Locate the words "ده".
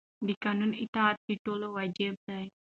2.27-2.39